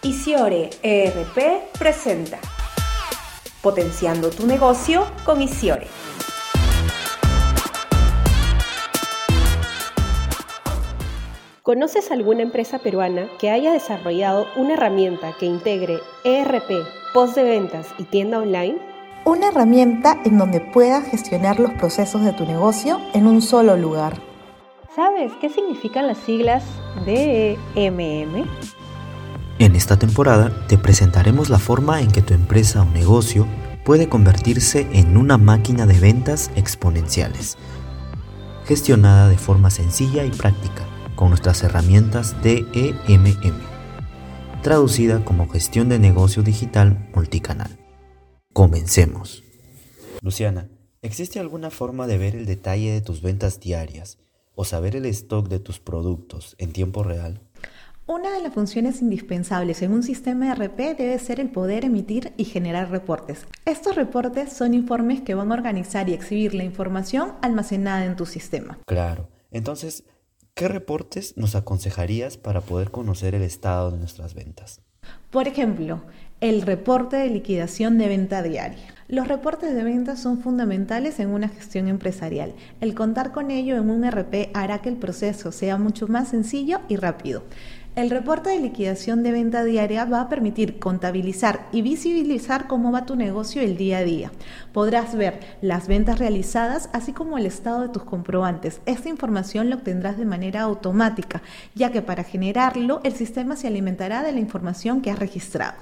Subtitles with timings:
[0.00, 2.38] Isiore ERP presenta
[3.60, 5.88] Potenciando tu negocio con Isiore.
[11.64, 16.70] ¿Conoces alguna empresa peruana que haya desarrollado una herramienta que integre ERP,
[17.12, 18.78] post de ventas y tienda online?
[19.24, 24.12] Una herramienta en donde puedas gestionar los procesos de tu negocio en un solo lugar.
[24.94, 26.62] ¿Sabes qué significan las siglas
[27.04, 28.46] DEMM?
[29.60, 33.44] En esta temporada te presentaremos la forma en que tu empresa o negocio
[33.84, 37.58] puede convertirse en una máquina de ventas exponenciales,
[38.66, 40.86] gestionada de forma sencilla y práctica
[41.16, 43.34] con nuestras herramientas DEMM,
[44.62, 47.80] traducida como gestión de negocio digital multicanal.
[48.52, 49.42] Comencemos.
[50.22, 50.68] Luciana,
[51.02, 54.18] ¿existe alguna forma de ver el detalle de tus ventas diarias
[54.54, 57.47] o saber el stock de tus productos en tiempo real?
[58.10, 62.46] Una de las funciones indispensables en un sistema RP debe ser el poder emitir y
[62.46, 63.46] generar reportes.
[63.66, 68.24] Estos reportes son informes que van a organizar y exhibir la información almacenada en tu
[68.24, 68.78] sistema.
[68.86, 69.28] Claro.
[69.50, 70.04] Entonces,
[70.54, 74.80] ¿qué reportes nos aconsejarías para poder conocer el estado de nuestras ventas?
[75.30, 76.00] Por ejemplo,
[76.40, 78.78] el reporte de liquidación de venta diaria.
[79.08, 82.54] Los reportes de ventas son fundamentales en una gestión empresarial.
[82.80, 86.78] El contar con ello en un RP hará que el proceso sea mucho más sencillo
[86.88, 87.42] y rápido.
[87.96, 93.04] El reporte de liquidación de venta diaria va a permitir contabilizar y visibilizar cómo va
[93.04, 94.30] tu negocio el día a día.
[94.72, 98.80] Podrás ver las ventas realizadas, así como el estado de tus comprobantes.
[98.86, 101.42] Esta información lo obtendrás de manera automática,
[101.74, 105.74] ya que para generarlo el sistema se alimentará de la información que has registrado.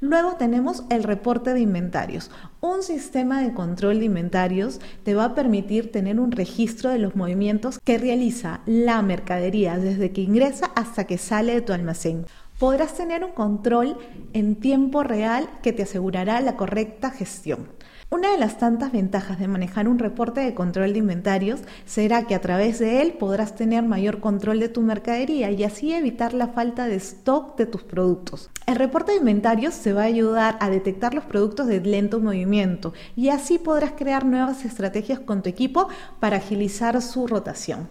[0.00, 2.30] Luego tenemos el reporte de inventarios.
[2.60, 7.16] Un sistema de control de inventarios te va a permitir tener un registro de los
[7.16, 12.26] movimientos que realiza la mercadería desde que ingresa hasta que sale de tu almacén.
[12.58, 13.98] Podrás tener un control
[14.32, 17.68] en tiempo real que te asegurará la correcta gestión.
[18.08, 22.34] Una de las tantas ventajas de manejar un reporte de control de inventarios será que
[22.34, 26.48] a través de él podrás tener mayor control de tu mercadería y así evitar la
[26.48, 28.48] falta de stock de tus productos.
[28.66, 32.94] El reporte de inventarios te va a ayudar a detectar los productos de lento movimiento
[33.16, 35.88] y así podrás crear nuevas estrategias con tu equipo
[36.20, 37.88] para agilizar su rotación.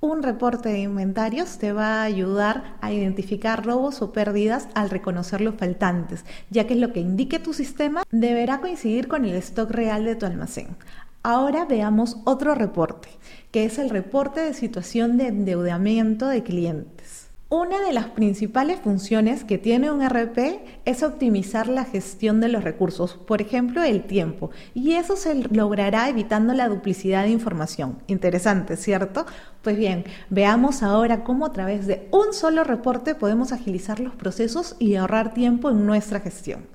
[0.00, 5.40] Un reporte de inventarios te va a ayudar a identificar robos o pérdidas al reconocer
[5.40, 10.04] los faltantes, ya que lo que indique tu sistema deberá coincidir con el stock real
[10.04, 10.76] de tu almacén.
[11.24, 13.08] Ahora veamos otro reporte,
[13.50, 17.27] que es el reporte de situación de endeudamiento de clientes.
[17.50, 22.62] Una de las principales funciones que tiene un RP es optimizar la gestión de los
[22.62, 28.02] recursos, por ejemplo, el tiempo, y eso se logrará evitando la duplicidad de información.
[28.06, 29.24] Interesante, ¿cierto?
[29.62, 34.76] Pues bien, veamos ahora cómo a través de un solo reporte podemos agilizar los procesos
[34.78, 36.66] y ahorrar tiempo en nuestra gestión.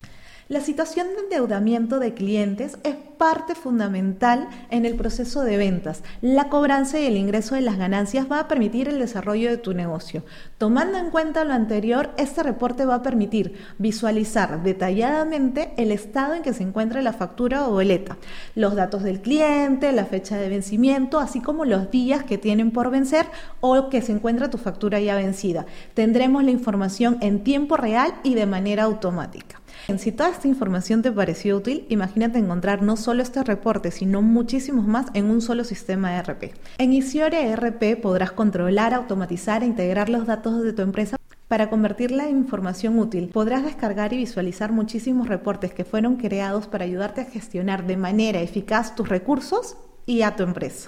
[0.50, 6.04] La situación de endeudamiento de clientes es parte fundamental en el proceso de ventas.
[6.22, 9.74] La cobranza y el ingreso de las ganancias va a permitir el desarrollo de tu
[9.74, 10.24] negocio.
[10.58, 16.44] Tomando en cuenta lo anterior, este reporte va a permitir visualizar detalladamente el estado en
[16.44, 18.18] que se encuentra la factura o boleta,
[18.56, 22.90] los datos del cliente, la fecha de vencimiento, así como los días que tienen por
[22.90, 23.26] vencer
[23.62, 25.66] o que se encuentra tu factura ya vencida.
[25.94, 29.63] Tendremos la información en tiempo real y de manera automática.
[29.98, 34.88] Si toda esta información te pareció útil, imagínate encontrar no solo este reporte, sino muchísimos
[34.88, 36.54] más en un solo sistema ERP.
[36.78, 41.18] En Isiore ERP podrás controlar, automatizar e integrar los datos de tu empresa
[41.48, 43.30] para convertirla en información útil.
[43.30, 48.42] Podrás descargar y visualizar muchísimos reportes que fueron creados para ayudarte a gestionar de manera
[48.42, 50.88] eficaz tus recursos y a tu empresa.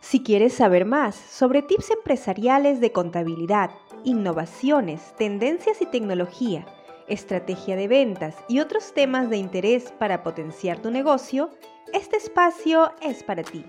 [0.00, 3.70] Si quieres saber más sobre tips empresariales de contabilidad,
[4.04, 6.66] innovaciones, tendencias y tecnología,
[7.08, 11.50] estrategia de ventas y otros temas de interés para potenciar tu negocio,
[11.92, 13.64] este espacio es para ti.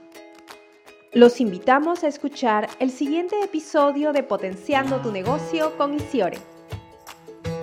[1.14, 6.38] Los invitamos a escuchar el siguiente episodio de Potenciando tu negocio con Isiore.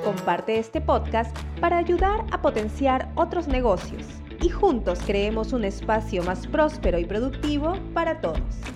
[0.04, 4.04] Comparte este podcast para ayudar a potenciar otros negocios
[4.42, 8.75] y juntos creemos un espacio más próspero y productivo para todos.